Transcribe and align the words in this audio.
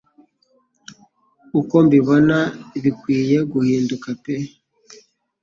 ukombibona 1.59 2.37
biwkiye 2.81 3.37
guhinduka 3.51 4.07
peeee 4.23 4.53